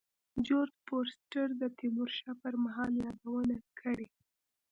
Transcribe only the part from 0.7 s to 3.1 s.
فورستر د تیمور شاه پر مهال